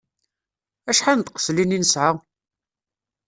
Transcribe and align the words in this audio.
Acḥal 0.89 1.15
n 1.17 1.21
tqeslin 1.23 1.75
i 1.77 1.79
nesɛa? 1.79 2.11